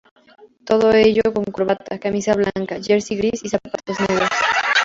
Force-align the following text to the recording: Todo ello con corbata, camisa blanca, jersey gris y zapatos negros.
Todo 0.65 0.91
ello 0.93 1.21
con 1.31 1.43
corbata, 1.45 1.99
camisa 1.99 2.33
blanca, 2.33 2.81
jersey 2.81 3.17
gris 3.17 3.43
y 3.43 3.49
zapatos 3.49 3.99
negros. 3.99 4.29